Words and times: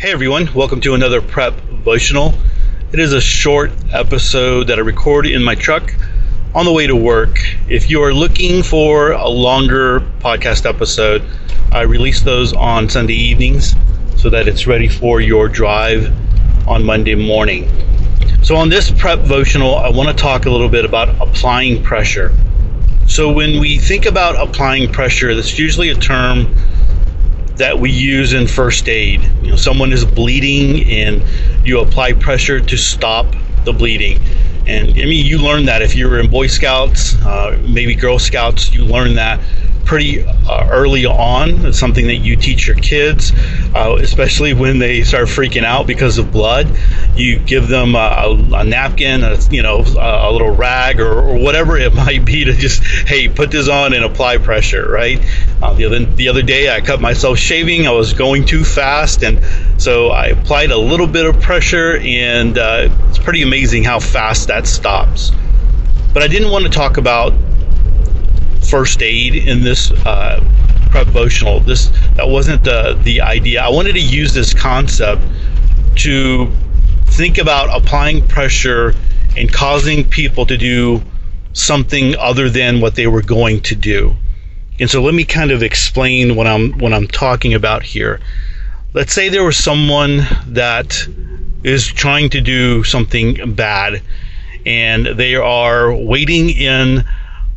Hey 0.00 0.12
everyone, 0.12 0.48
welcome 0.54 0.80
to 0.80 0.94
another 0.94 1.20
prep 1.20 1.54
devotional. 1.56 2.32
It 2.90 2.98
is 2.98 3.12
a 3.12 3.20
short 3.20 3.70
episode 3.92 4.68
that 4.68 4.78
I 4.78 4.80
record 4.80 5.26
in 5.26 5.44
my 5.44 5.54
truck 5.54 5.94
on 6.54 6.64
the 6.64 6.72
way 6.72 6.86
to 6.86 6.96
work. 6.96 7.36
If 7.68 7.90
you 7.90 8.02
are 8.02 8.14
looking 8.14 8.62
for 8.62 9.12
a 9.12 9.28
longer 9.28 10.00
podcast 10.20 10.64
episode, 10.64 11.22
I 11.70 11.82
release 11.82 12.22
those 12.22 12.54
on 12.54 12.88
Sunday 12.88 13.12
evenings 13.12 13.74
so 14.16 14.30
that 14.30 14.48
it's 14.48 14.66
ready 14.66 14.88
for 14.88 15.20
your 15.20 15.50
drive 15.50 16.10
on 16.66 16.82
Monday 16.82 17.14
morning. 17.14 17.68
So, 18.42 18.56
on 18.56 18.70
this 18.70 18.90
prep 18.90 19.20
devotional, 19.20 19.74
I 19.74 19.90
want 19.90 20.08
to 20.08 20.14
talk 20.14 20.46
a 20.46 20.50
little 20.50 20.70
bit 20.70 20.86
about 20.86 21.10
applying 21.20 21.82
pressure. 21.82 22.34
So, 23.06 23.30
when 23.30 23.60
we 23.60 23.76
think 23.76 24.06
about 24.06 24.34
applying 24.36 24.90
pressure, 24.90 25.34
that's 25.34 25.58
usually 25.58 25.90
a 25.90 25.94
term 25.94 26.54
that 27.60 27.78
we 27.78 27.90
use 27.90 28.32
in 28.32 28.46
first 28.46 28.88
aid. 28.88 29.22
You 29.42 29.50
know, 29.50 29.56
someone 29.56 29.92
is 29.92 30.04
bleeding 30.04 30.84
and 30.90 31.22
you 31.64 31.80
apply 31.80 32.14
pressure 32.14 32.58
to 32.58 32.76
stop 32.76 33.36
the 33.64 33.72
bleeding. 33.72 34.18
And 34.66 34.90
I 34.90 35.04
mean, 35.04 35.24
you 35.26 35.38
learn 35.38 35.66
that 35.66 35.82
if 35.82 35.94
you 35.94 36.08
were 36.08 36.20
in 36.20 36.30
Boy 36.30 36.46
Scouts, 36.46 37.16
uh, 37.22 37.60
maybe 37.68 37.94
Girl 37.94 38.18
Scouts, 38.18 38.72
you 38.72 38.84
learn 38.84 39.14
that 39.14 39.40
pretty 39.90 40.22
uh, 40.22 40.68
early 40.70 41.04
on. 41.04 41.66
It's 41.66 41.76
something 41.80 42.06
that 42.06 42.18
you 42.18 42.36
teach 42.36 42.68
your 42.68 42.76
kids, 42.76 43.32
uh, 43.74 43.96
especially 44.00 44.54
when 44.54 44.78
they 44.78 45.02
start 45.02 45.26
freaking 45.26 45.64
out 45.64 45.88
because 45.88 46.16
of 46.18 46.30
blood. 46.30 46.70
You 47.16 47.40
give 47.40 47.66
them 47.66 47.96
a, 47.96 48.40
a 48.52 48.62
napkin, 48.62 49.24
a, 49.24 49.36
you 49.50 49.64
know, 49.64 49.80
a, 49.80 50.28
a 50.28 50.30
little 50.30 50.54
rag 50.54 51.00
or, 51.00 51.10
or, 51.10 51.38
whatever 51.40 51.76
it 51.76 51.92
might 52.06 52.24
be 52.24 52.44
to 52.44 52.52
just, 52.52 52.84
hey, 52.84 53.28
put 53.28 53.50
this 53.50 53.68
on 53.68 53.92
and 53.92 54.04
apply 54.04 54.38
pressure, 54.38 54.88
right? 54.88 55.18
Uh, 55.60 55.74
the 55.74 55.86
other 55.86 56.04
the 56.04 56.28
other 56.28 56.42
day, 56.42 56.72
I 56.72 56.82
cut 56.82 57.00
myself 57.00 57.38
shaving. 57.38 57.88
I 57.88 57.90
was 57.90 58.12
going 58.12 58.44
too 58.44 58.62
fast, 58.62 59.24
and 59.24 59.40
so 59.76 60.10
I 60.10 60.26
applied 60.26 60.70
a 60.70 60.78
little 60.78 61.08
bit 61.08 61.26
of 61.26 61.40
pressure, 61.40 61.96
and 61.96 62.56
uh, 62.56 62.90
it's 63.08 63.18
pretty 63.18 63.42
amazing 63.42 63.82
how 63.82 63.98
fast 63.98 64.46
that 64.46 64.68
stops. 64.68 65.32
But 66.14 66.22
I 66.22 66.28
didn't 66.28 66.52
want 66.52 66.64
to 66.64 66.70
talk 66.70 66.96
about 66.96 67.32
first 68.70 69.02
aid 69.02 69.34
in 69.34 69.62
this 69.62 69.90
uh, 70.06 70.40
devotional. 70.92 71.60
This 71.60 71.90
that 72.14 72.28
wasn't 72.28 72.64
the 72.64 72.98
the 73.02 73.20
idea. 73.20 73.62
I 73.62 73.68
wanted 73.68 73.94
to 73.94 74.00
use 74.00 74.32
this 74.32 74.54
concept 74.54 75.22
to 75.96 76.50
think 77.06 77.38
about 77.38 77.68
applying 77.76 78.26
pressure 78.28 78.94
and 79.36 79.52
causing 79.52 80.08
people 80.08 80.46
to 80.46 80.56
do 80.56 81.02
something 81.52 82.16
other 82.16 82.48
than 82.48 82.80
what 82.80 82.94
they 82.94 83.06
were 83.06 83.22
going 83.22 83.60
to 83.60 83.74
do. 83.74 84.16
And 84.78 84.88
so 84.88 85.02
let 85.02 85.14
me 85.14 85.24
kind 85.24 85.50
of 85.50 85.62
explain 85.62 86.36
what 86.36 86.46
I'm 86.46 86.78
what 86.78 86.92
I'm 86.92 87.06
talking 87.06 87.54
about 87.54 87.82
here. 87.82 88.20
Let's 88.92 89.12
say 89.12 89.28
there 89.28 89.44
was 89.44 89.56
someone 89.56 90.26
that 90.46 91.06
is 91.62 91.86
trying 91.86 92.30
to 92.30 92.40
do 92.40 92.82
something 92.84 93.54
bad 93.54 94.02
and 94.64 95.06
they 95.06 95.34
are 95.34 95.94
waiting 95.94 96.50
in 96.50 97.04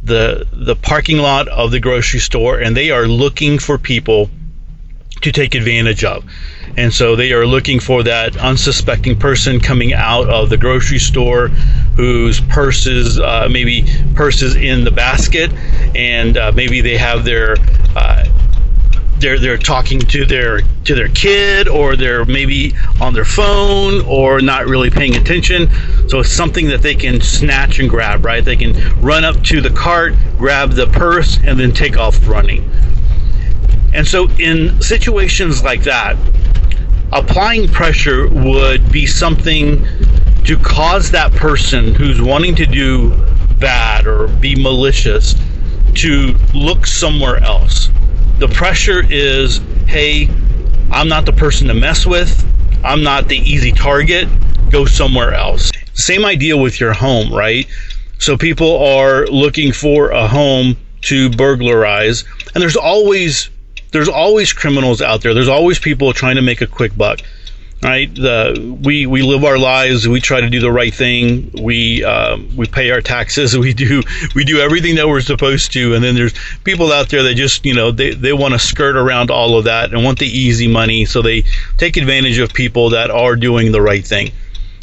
the 0.04 0.48
the 0.52 0.76
parking 0.76 1.18
lot 1.18 1.48
of 1.48 1.72
the 1.72 1.80
grocery 1.80 2.20
store 2.20 2.60
and 2.60 2.76
they 2.76 2.92
are 2.92 3.08
looking 3.08 3.58
for 3.60 3.78
people 3.78 4.30
to 5.22 5.32
take 5.32 5.56
advantage 5.56 6.04
of. 6.04 6.26
And 6.76 6.94
so 6.94 7.16
they 7.16 7.32
are 7.34 7.46
looking 7.46 7.80
for 7.80 8.04
that 8.04 8.36
unsuspecting 8.36 9.18
person 9.18 9.60
coming 9.60 9.94
out 9.94 10.30
of 10.30 10.50
the 10.50 10.58
grocery 10.58 11.00
store 11.00 11.48
whose 11.96 12.42
purses, 12.42 13.20
uh, 13.20 13.48
maybe 13.50 13.86
purses 14.16 14.56
in 14.56 14.84
the 14.84 14.92
basket, 14.92 15.52
and 15.96 16.36
uh, 16.36 16.52
maybe 16.54 16.82
they 16.82 16.98
have 16.98 17.24
their 17.24 17.56
uh, 17.96 18.26
they're 19.24 19.40
they're 19.40 19.58
talking 19.58 20.00
to 20.00 20.26
their 20.26 20.60
to 20.84 20.94
their 20.94 21.08
kid 21.08 21.68
or 21.68 21.96
they're 21.96 22.26
maybe 22.26 22.74
on 23.00 23.14
their 23.14 23.26
phone 23.26 24.06
or 24.06 24.42
not 24.42 24.68
really 24.68 24.90
paying 24.90 25.16
attention. 25.16 25.70
So 26.10 26.20
it's 26.20 26.32
something 26.32 26.68
that 26.68 26.82
they 26.82 26.94
can 26.94 27.22
snatch 27.22 27.80
and 27.80 27.90
grab 27.90 28.26
right? 28.26 28.44
They 28.44 28.58
can 28.58 28.74
run 29.02 29.24
up 29.24 29.42
to 29.46 29.62
the 29.62 29.70
cart 29.70 30.14
grab 30.38 30.74
the 30.74 30.88
purse 30.88 31.40
and 31.44 31.58
then 31.58 31.72
take 31.72 31.98
off 31.98 32.28
running. 32.28 32.70
And 33.94 34.06
so 34.06 34.30
in 34.40 34.82
situations 34.82 35.64
like 35.64 35.84
that 35.84 36.18
applying 37.14 37.70
pressure 37.70 38.28
would 38.28 38.92
be 38.92 39.06
something 39.06 39.86
to 40.44 40.58
cause 40.58 41.12
that 41.12 41.32
person 41.32 41.96
who's 41.96 42.22
wanting 42.22 42.56
to 42.56 42.66
do 42.66 43.16
bad 43.60 44.06
or 44.06 44.28
be 44.28 44.62
malicious 44.62 45.36
to 45.94 46.36
look 46.54 46.86
somewhere 46.86 47.38
else 47.38 47.90
the 48.40 48.48
pressure 48.48 49.04
is 49.10 49.62
hey, 49.88 50.30
I'm 50.92 51.08
not 51.08 51.26
the 51.26 51.34
person 51.34 51.68
to 51.68 51.74
mess 51.74 52.06
with, 52.06 52.46
I'm 52.84 53.04
not 53.04 53.28
the 53.28 53.38
easy 53.38 53.72
target, 53.72 54.28
go 54.70 54.86
somewhere 54.86 55.34
else. 55.34 55.72
Same 55.94 56.26
idea 56.26 56.58
with 56.58 56.80
your 56.80 56.94
home, 56.94 57.32
right? 57.32 57.68
So 58.18 58.38
people 58.38 58.84
are 58.84 59.28
looking 59.28 59.72
for 59.72 60.10
a 60.12 60.28
home 60.28 60.78
to 61.02 61.30
burglarize, 61.30 62.24
and 62.54 62.62
there's 62.62 62.76
always 62.76 63.50
there's 63.92 64.10
always 64.10 64.54
criminals 64.54 65.02
out 65.02 65.22
there. 65.22 65.34
There's 65.34 65.48
always 65.48 65.78
people 65.78 66.14
trying 66.14 66.36
to 66.36 66.42
make 66.42 66.62
a 66.62 66.68
quick 66.68 66.98
buck 66.98 67.20
right? 67.84 68.14
The 68.14 68.78
we 68.82 69.06
we 69.06 69.22
live 69.22 69.44
our 69.44 69.58
lives. 69.58 70.08
We 70.08 70.22
try 70.22 70.42
to 70.42 70.50
do 70.50 70.60
the 70.60 70.72
right 70.72 70.94
thing. 70.94 71.52
We 71.62 72.04
uh, 72.04 72.38
we 72.56 72.66
pay 72.68 72.92
our 72.92 73.02
taxes. 73.02 73.58
We 73.64 73.74
do 73.74 74.04
we 74.36 74.44
do 74.44 74.60
everything 74.60 74.96
that 74.96 75.08
we're 75.08 75.22
supposed 75.22 75.72
to. 75.74 75.94
And 75.94 76.04
then 76.04 76.16
there's 76.16 76.34
people 76.66 76.92
out 76.92 77.10
there 77.10 77.24
that 77.24 77.36
just 77.36 77.66
you 77.66 77.74
know 77.74 77.92
they 77.92 78.14
they 78.14 78.34
want 78.34 78.54
to 78.54 78.60
skirt 78.60 78.98
around 78.98 79.32
all 79.32 79.58
of 79.58 79.66
that 79.66 79.94
and 79.94 80.04
want 80.04 80.20
the 80.20 80.28
easy 80.28 80.68
money, 80.68 81.06
so 81.06 81.22
they 81.22 81.44
take 81.78 81.96
advantage 81.96 82.40
of 82.40 82.54
people 82.54 82.90
that 82.90 83.10
are 83.10 83.36
doing 83.36 83.72
the 83.72 83.82
right 83.82 84.06
thing. 84.06 84.32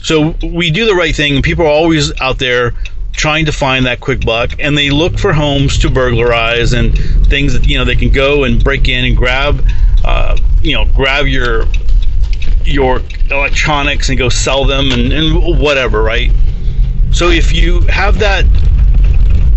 So 0.02 0.34
we 0.42 0.70
do 0.70 0.86
the 0.86 0.94
right 0.94 1.14
thing. 1.14 1.42
People 1.42 1.66
are 1.66 1.70
always 1.70 2.18
out 2.22 2.38
there 2.38 2.72
trying 3.12 3.44
to 3.44 3.52
find 3.52 3.84
that 3.86 4.00
quick 4.00 4.24
buck 4.24 4.52
and 4.60 4.78
they 4.78 4.88
look 4.88 5.18
for 5.18 5.32
homes 5.32 5.76
to 5.78 5.90
burglarize 5.90 6.72
and 6.72 6.96
things 7.26 7.52
that 7.52 7.68
you 7.68 7.76
know 7.76 7.84
they 7.84 7.96
can 7.96 8.10
go 8.10 8.44
and 8.44 8.62
break 8.62 8.88
in 8.88 9.04
and 9.04 9.16
grab 9.16 9.62
uh, 10.04 10.38
you 10.62 10.74
know 10.74 10.86
grab 10.94 11.26
your 11.26 11.66
your 12.64 13.02
electronics 13.30 14.08
and 14.08 14.18
go 14.18 14.28
sell 14.28 14.64
them 14.64 14.92
and, 14.92 15.12
and 15.12 15.58
whatever, 15.58 16.02
right? 16.02 16.30
So 17.12 17.28
if 17.28 17.52
you 17.52 17.80
have 17.82 18.18
that 18.20 18.44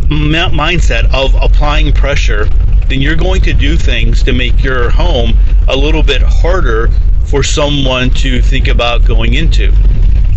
mindset 0.10 1.14
of 1.14 1.36
applying 1.42 1.94
pressure, 1.94 2.46
then 2.88 3.02
you're 3.02 3.16
going 3.16 3.42
to 3.42 3.54
do 3.54 3.78
things 3.78 4.24
to 4.24 4.34
make 4.34 4.64
your 4.64 4.90
home 4.90 5.34
a 5.68 5.76
little 5.76 6.04
bit 6.04 6.22
harder 6.22 6.90
for 7.26 7.44
someone 7.44 8.10
to 8.12 8.42
think 8.42 8.68
about 8.68 9.06
going 9.06 9.34
into. 9.34 9.72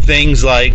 Things 0.03 0.45
like 0.45 0.73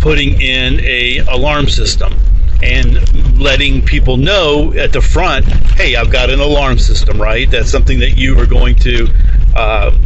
putting 0.00 0.40
in 0.40 0.80
a 0.80 1.18
alarm 1.18 1.68
system 1.68 2.14
and 2.62 3.40
letting 3.40 3.82
people 3.82 4.16
know 4.16 4.72
at 4.74 4.92
the 4.92 5.00
front, 5.00 5.44
hey, 5.46 5.96
I've 5.96 6.10
got 6.10 6.30
an 6.30 6.40
alarm 6.40 6.78
system, 6.78 7.20
right? 7.20 7.50
That's 7.50 7.70
something 7.70 7.98
that 8.00 8.16
you 8.16 8.38
are 8.38 8.46
going 8.46 8.76
to 8.76 9.08
uh, 9.56 9.96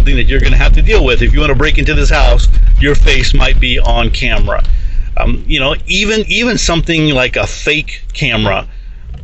something 0.00 0.16
that 0.16 0.28
you're 0.28 0.40
going 0.40 0.52
to 0.52 0.58
have 0.58 0.72
to 0.72 0.80
deal 0.80 1.04
with. 1.04 1.20
If 1.20 1.34
you 1.34 1.40
want 1.40 1.50
to 1.50 1.54
break 1.54 1.76
into 1.76 1.92
this 1.92 2.08
house, 2.08 2.48
your 2.80 2.94
face 2.94 3.34
might 3.34 3.60
be 3.60 3.78
on 3.78 4.10
camera. 4.10 4.64
Um, 5.18 5.44
you 5.46 5.60
know, 5.60 5.76
even 5.86 6.24
even 6.26 6.56
something 6.56 7.10
like 7.10 7.36
a 7.36 7.46
fake 7.46 8.04
camera. 8.14 8.66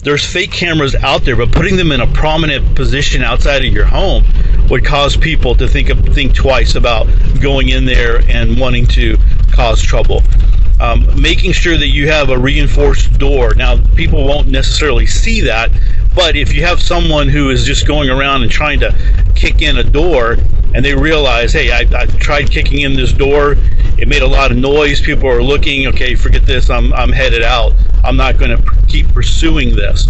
There's 0.02 0.22
fake 0.22 0.52
cameras 0.52 0.94
out 0.94 1.24
there, 1.24 1.34
but 1.34 1.50
putting 1.50 1.76
them 1.76 1.92
in 1.92 2.02
a 2.02 2.06
prominent 2.06 2.76
position 2.76 3.22
outside 3.22 3.64
of 3.64 3.72
your 3.72 3.86
home 3.86 4.24
would 4.68 4.84
cause 4.84 5.16
people 5.16 5.54
to 5.54 5.66
think 5.66 5.88
of, 5.88 5.98
think 6.14 6.34
twice 6.34 6.74
about 6.74 7.08
going 7.40 7.70
in 7.70 7.86
there 7.86 8.20
and 8.28 8.60
wanting 8.60 8.84
to 8.88 9.16
cause 9.52 9.80
trouble. 9.80 10.22
Um, 10.78 11.08
making 11.18 11.52
sure 11.52 11.78
that 11.78 11.88
you 11.88 12.08
have 12.08 12.28
a 12.28 12.38
reinforced 12.38 13.18
door. 13.18 13.54
Now, 13.54 13.78
people 13.94 14.26
won't 14.26 14.48
necessarily 14.48 15.06
see 15.06 15.40
that, 15.40 15.70
but 16.14 16.36
if 16.36 16.52
you 16.52 16.62
have 16.66 16.82
someone 16.82 17.28
who 17.28 17.48
is 17.48 17.64
just 17.64 17.86
going 17.86 18.10
around 18.10 18.42
and 18.42 18.50
trying 18.50 18.80
to 18.80 18.94
kick 19.34 19.62
in 19.62 19.78
a 19.78 19.84
door 19.84 20.36
and 20.76 20.84
they 20.84 20.94
realize, 20.94 21.54
hey, 21.54 21.70
I, 21.72 21.86
I 21.98 22.04
tried 22.04 22.50
kicking 22.50 22.82
in 22.82 22.92
this 22.92 23.10
door. 23.10 23.56
It 23.96 24.08
made 24.08 24.20
a 24.20 24.26
lot 24.26 24.50
of 24.50 24.58
noise. 24.58 25.00
People 25.00 25.26
are 25.26 25.42
looking. 25.42 25.86
Okay, 25.86 26.14
forget 26.14 26.44
this. 26.44 26.68
I'm, 26.68 26.92
I'm 26.92 27.10
headed 27.10 27.42
out. 27.42 27.72
I'm 28.04 28.14
not 28.14 28.36
going 28.36 28.54
to 28.54 28.62
pr- 28.62 28.74
keep 28.86 29.08
pursuing 29.08 29.74
this. 29.74 30.06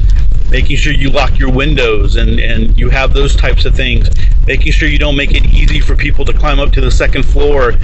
Making 0.51 0.77
sure 0.77 0.93
you 0.93 1.11
lock 1.11 1.39
your 1.39 1.53
windows 1.53 2.17
and, 2.17 2.41
and 2.41 2.77
you 2.77 2.89
have 2.89 3.13
those 3.13 3.37
types 3.37 3.65
of 3.65 3.77
things. 3.77 4.09
Making 4.49 4.73
sure 4.73 4.89
you 4.89 4.99
don't 4.99 5.15
make 5.15 5.37
it 5.37 5.45
easy 5.47 5.79
for 5.79 5.95
people 5.95 6.25
to 6.25 6.33
climb 6.33 6.59
up 6.59 6.73
to 6.73 6.81
the 6.81 6.91
second 6.91 7.23
floor 7.23 7.75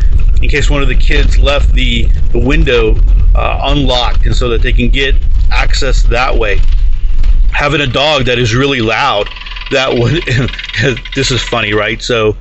in 0.42 0.48
case 0.48 0.68
one 0.68 0.82
of 0.82 0.88
the 0.88 0.96
kids 0.96 1.38
left 1.38 1.72
the, 1.74 2.06
the 2.32 2.40
window 2.40 2.96
uh, 3.36 3.60
unlocked 3.62 4.26
and 4.26 4.34
so 4.34 4.48
that 4.48 4.60
they 4.60 4.72
can 4.72 4.88
get 4.88 5.14
access 5.52 6.02
that 6.02 6.36
way. 6.36 6.58
Having 7.52 7.82
a 7.82 7.86
dog 7.86 8.24
that 8.24 8.40
is 8.40 8.56
really 8.56 8.80
loud 8.80 9.28
that 9.70 9.90
would 9.94 10.22
this 11.14 11.30
is 11.30 11.42
funny 11.42 11.72
right 11.72 12.02
so 12.02 12.36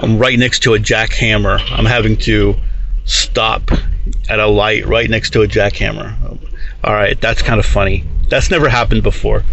i'm 0.00 0.18
right 0.18 0.38
next 0.38 0.60
to 0.60 0.74
a 0.74 0.78
jackhammer 0.78 1.60
i'm 1.70 1.86
having 1.86 2.16
to 2.16 2.54
stop 3.04 3.70
at 4.28 4.38
a 4.38 4.46
light 4.46 4.86
right 4.86 5.08
next 5.08 5.30
to 5.30 5.42
a 5.42 5.46
jackhammer 5.46 6.38
all 6.84 6.92
right 6.92 7.20
that's 7.20 7.42
kind 7.42 7.60
of 7.60 7.66
funny 7.66 8.04
that's 8.28 8.50
never 8.50 8.68
happened 8.68 9.02
before 9.02 9.44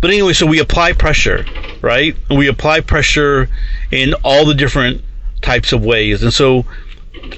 but 0.00 0.10
anyway 0.10 0.32
so 0.32 0.46
we 0.46 0.58
apply 0.58 0.92
pressure 0.92 1.44
right 1.82 2.16
we 2.30 2.46
apply 2.46 2.80
pressure 2.80 3.48
in 3.90 4.14
all 4.24 4.44
the 4.44 4.54
different 4.54 5.02
types 5.40 5.72
of 5.72 5.84
ways. 5.84 6.22
And 6.22 6.32
so 6.32 6.64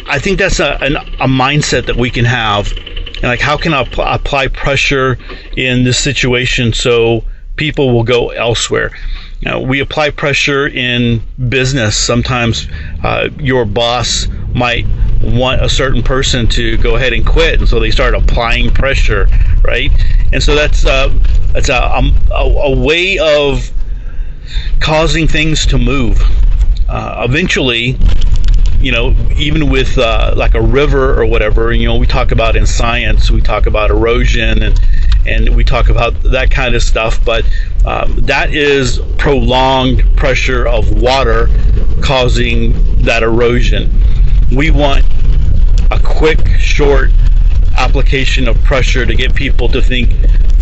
I 0.06 0.18
think 0.18 0.38
that's 0.38 0.60
a, 0.60 0.78
an, 0.82 0.96
a 0.96 1.28
mindset 1.28 1.86
that 1.86 1.96
we 1.96 2.10
can 2.10 2.24
have. 2.24 2.72
And 2.76 3.24
like, 3.24 3.40
how 3.40 3.56
can 3.56 3.74
I 3.74 3.84
pl- 3.84 4.04
apply 4.04 4.48
pressure 4.48 5.18
in 5.56 5.84
this 5.84 5.98
situation 5.98 6.72
so 6.72 7.24
people 7.56 7.92
will 7.92 8.04
go 8.04 8.30
elsewhere? 8.30 8.90
You 9.40 9.50
know, 9.50 9.60
we 9.60 9.80
apply 9.80 10.10
pressure 10.10 10.66
in 10.66 11.22
business. 11.48 11.96
Sometimes 11.96 12.68
uh, 13.02 13.30
your 13.38 13.64
boss 13.64 14.26
might 14.54 14.84
want 15.22 15.62
a 15.62 15.68
certain 15.68 16.02
person 16.02 16.46
to 16.48 16.76
go 16.78 16.96
ahead 16.96 17.14
and 17.14 17.26
quit, 17.26 17.58
and 17.58 17.68
so 17.68 17.80
they 17.80 17.90
start 17.90 18.14
applying 18.14 18.70
pressure, 18.70 19.28
right? 19.64 19.90
And 20.32 20.42
so 20.42 20.54
that's 20.54 20.84
uh, 20.84 21.08
that's 21.52 21.70
a, 21.70 21.96
um, 21.96 22.14
a, 22.30 22.42
a 22.42 22.78
way 22.78 23.18
of 23.18 23.70
causing 24.80 25.26
things 25.26 25.64
to 25.66 25.78
move. 25.78 26.20
Uh, 26.88 27.24
eventually, 27.26 27.96
you 28.80 28.92
know, 28.92 29.14
even 29.36 29.70
with 29.70 29.96
uh, 29.96 30.34
like 30.36 30.54
a 30.54 30.60
river 30.60 31.18
or 31.18 31.24
whatever, 31.24 31.72
you 31.72 31.86
know, 31.86 31.96
we 31.96 32.06
talk 32.06 32.32
about 32.32 32.56
in 32.56 32.66
science, 32.66 33.30
we 33.30 33.40
talk 33.40 33.66
about 33.66 33.90
erosion 33.90 34.62
and 34.62 34.80
and 35.26 35.54
we 35.54 35.64
talk 35.64 35.88
about 35.88 36.20
that 36.22 36.50
kind 36.50 36.74
of 36.74 36.82
stuff, 36.82 37.24
but 37.24 37.44
um, 37.84 38.16
that 38.26 38.52
is 38.52 39.00
prolonged 39.18 40.02
pressure 40.16 40.66
of 40.66 41.00
water 41.00 41.48
causing 42.02 42.72
that 43.02 43.22
erosion. 43.22 43.90
We 44.54 44.70
want 44.70 45.04
a 45.90 46.00
quick, 46.02 46.46
short 46.58 47.10
application 47.76 48.48
of 48.48 48.62
pressure 48.62 49.06
to 49.06 49.14
get 49.14 49.34
people 49.34 49.68
to 49.68 49.80
think 49.80 50.12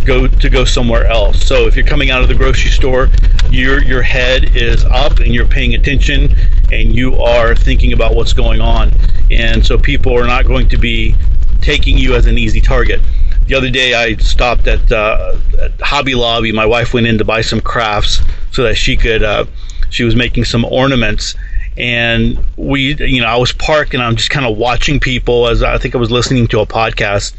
go 0.05 0.27
to 0.27 0.49
go 0.49 0.65
somewhere 0.65 1.07
else. 1.07 1.45
So 1.45 1.67
if 1.67 1.77
you're 1.77 1.87
coming 1.87 2.11
out 2.11 2.23
of 2.23 2.29
the 2.29 2.35
grocery 2.35 2.71
store, 2.71 3.11
your 3.51 3.83
your 3.83 4.03
head 4.03 4.57
is 4.57 4.85
up 4.85 5.19
and 5.19 5.35
you're 5.35 5.47
paying 5.47 5.75
attention 5.75 6.35
and 6.73 6.95
you 6.95 7.21
are 7.21 7.55
thinking 7.55 7.93
about 7.93 8.15
what's 8.15 8.33
going 8.33 8.61
on. 8.61 8.93
And 9.31 9.65
so 9.65 9.79
people 9.79 10.17
are 10.17 10.27
not 10.27 10.47
going 10.47 10.69
to 10.71 10.79
be 10.79 11.15
taking 11.61 11.99
you 11.99 12.15
as 12.15 12.27
an 12.27 12.39
easy 12.39 12.61
target. 12.61 13.01
The 13.49 13.55
other 13.55 13.71
day 13.71 13.95
I 13.95 14.15
stopped 14.17 14.67
at, 14.67 14.93
uh, 14.93 15.39
at 15.59 15.81
Hobby 15.81 16.15
Lobby. 16.15 16.53
My 16.53 16.67
wife 16.67 16.93
went 16.93 17.07
in 17.07 17.17
to 17.17 17.25
buy 17.25 17.41
some 17.41 17.63
crafts 17.63 18.21
so 18.51 18.63
that 18.65 18.75
she 18.75 18.95
could 18.95 19.23
uh, 19.23 19.47
she 19.89 20.05
was 20.05 20.15
making 20.15 20.45
some 20.45 20.67
ornaments. 20.67 21.35
And 21.79 22.45
we 22.59 22.95
you 22.97 23.23
know 23.23 23.27
I 23.27 23.39
was 23.39 23.53
parked 23.53 23.95
and 23.95 24.03
I'm 24.03 24.17
just 24.17 24.29
kind 24.29 24.45
of 24.45 24.59
watching 24.59 25.01
people 25.01 25.49
as 25.49 25.63
I 25.63 25.79
think 25.79 25.95
I 25.95 25.99
was 25.99 26.11
listening 26.11 26.47
to 26.49 26.61
a 26.61 26.67
podcast. 26.67 27.33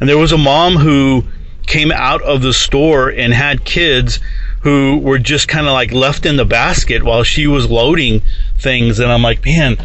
And 0.00 0.08
there 0.08 0.16
was 0.16 0.32
a 0.32 0.38
mom 0.38 0.76
who 0.76 1.24
came 1.66 1.92
out 1.92 2.22
of 2.22 2.40
the 2.40 2.54
store 2.54 3.10
and 3.10 3.34
had 3.34 3.66
kids 3.66 4.20
who 4.62 4.96
were 4.96 5.18
just 5.18 5.46
kind 5.46 5.66
of 5.66 5.74
like 5.74 5.92
left 5.92 6.24
in 6.24 6.36
the 6.36 6.46
basket 6.46 7.02
while 7.02 7.22
she 7.22 7.46
was 7.46 7.70
loading 7.70 8.22
things. 8.56 8.98
And 8.98 9.12
I'm 9.12 9.22
like 9.22 9.44
man 9.44 9.76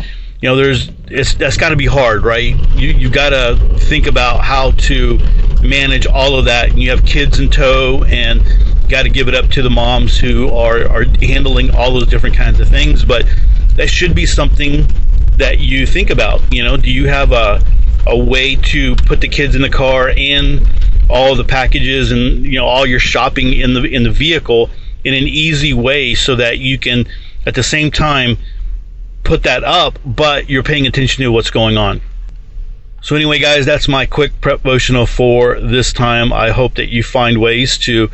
you 0.41 0.47
know 0.47 0.55
there's 0.55 0.89
it's 1.07 1.33
that's 1.33 1.57
got 1.57 1.69
to 1.69 1.75
be 1.75 1.85
hard 1.85 2.23
right? 2.23 2.55
You 2.75 2.91
you 2.91 3.09
got 3.09 3.31
to 3.31 3.57
think 3.77 4.07
about 4.07 4.41
how 4.41 4.71
to 4.71 5.19
manage 5.61 6.05
all 6.07 6.37
of 6.37 6.45
that 6.45 6.69
and 6.69 6.79
you 6.79 6.89
have 6.89 7.05
kids 7.05 7.39
in 7.39 7.49
tow 7.49 8.03
and 8.07 8.41
got 8.87 9.03
to 9.03 9.09
give 9.09 9.27
it 9.27 9.35
up 9.35 9.49
to 9.49 9.61
the 9.61 9.69
moms 9.69 10.17
who 10.17 10.49
are 10.49 10.87
are 10.89 11.03
handling 11.21 11.69
all 11.75 11.93
those 11.93 12.07
different 12.07 12.35
kinds 12.35 12.59
of 12.59 12.67
things 12.67 13.03
but 13.03 13.25
that 13.75 13.89
should 13.89 14.15
be 14.15 14.25
something 14.25 14.87
that 15.37 15.59
you 15.59 15.85
think 15.85 16.09
about 16.09 16.41
you 16.53 16.63
know? 16.63 16.77
Do 16.77 16.91
you 16.91 17.07
have 17.07 17.31
a 17.31 17.61
a 18.07 18.17
way 18.17 18.55
to 18.55 18.95
put 18.95 19.21
the 19.21 19.27
kids 19.27 19.55
in 19.55 19.61
the 19.61 19.69
car 19.69 20.11
and 20.15 20.67
all 21.09 21.35
the 21.35 21.43
packages 21.43 22.11
and 22.11 22.45
you 22.45 22.57
know 22.57 22.65
all 22.65 22.85
your 22.85 22.99
shopping 22.99 23.53
in 23.53 23.73
the 23.73 23.83
in 23.83 24.03
the 24.03 24.11
vehicle 24.11 24.69
in 25.03 25.13
an 25.13 25.27
easy 25.27 25.73
way 25.73 26.13
so 26.13 26.35
that 26.35 26.59
you 26.59 26.77
can 26.77 27.05
at 27.45 27.55
the 27.55 27.63
same 27.63 27.91
time 27.91 28.37
put 29.23 29.43
that 29.43 29.63
up 29.63 29.99
but 30.05 30.49
you're 30.49 30.63
paying 30.63 30.87
attention 30.87 31.23
to 31.23 31.31
what's 31.31 31.51
going 31.51 31.77
on 31.77 32.01
so 33.01 33.15
anyway 33.15 33.39
guys 33.39 33.65
that's 33.65 33.87
my 33.87 34.05
quick 34.05 34.31
Prepvotional 34.41 35.07
for 35.07 35.59
this 35.59 35.93
time 35.93 36.31
i 36.33 36.49
hope 36.49 36.75
that 36.75 36.89
you 36.89 37.03
find 37.03 37.39
ways 37.39 37.77
to 37.77 38.09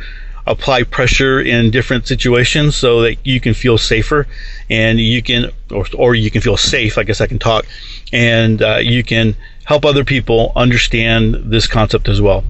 apply 0.46 0.84
pressure 0.84 1.40
in 1.40 1.70
different 1.70 2.06
situations 2.06 2.76
so 2.76 3.00
that 3.02 3.16
you 3.24 3.40
can 3.40 3.52
feel 3.52 3.76
safer 3.76 4.26
and 4.70 5.00
you 5.00 5.20
can 5.22 5.50
or, 5.70 5.84
or 5.96 6.14
you 6.14 6.30
can 6.30 6.40
feel 6.40 6.56
safe 6.56 6.98
i 6.98 7.02
guess 7.02 7.20
i 7.20 7.26
can 7.26 7.38
talk 7.38 7.66
and 8.12 8.62
uh, 8.62 8.76
you 8.76 9.02
can 9.02 9.34
help 9.64 9.84
other 9.84 10.04
people 10.04 10.52
understand 10.54 11.34
this 11.50 11.66
concept 11.66 12.08
as 12.08 12.20
well 12.20 12.44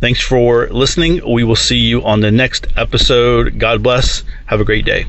Thanks 0.00 0.20
for 0.20 0.68
listening. 0.68 1.20
We 1.28 1.42
will 1.42 1.56
see 1.56 1.78
you 1.78 2.04
on 2.04 2.20
the 2.20 2.30
next 2.30 2.68
episode. 2.76 3.58
God 3.58 3.82
bless. 3.82 4.22
Have 4.46 4.60
a 4.60 4.64
great 4.64 4.84
day. 4.84 5.06